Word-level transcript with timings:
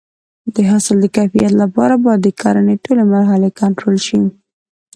د 0.53 0.57
حاصل 0.69 0.97
د 1.01 1.05
ښه 1.05 1.11
کیفیت 1.15 1.51
لپاره 1.63 1.93
باید 2.03 2.21
د 2.23 2.27
کرنې 2.41 2.75
ټولې 2.83 3.03
مرحلې 3.13 3.49
کنټرول 3.61 3.97
شي. 4.07 4.21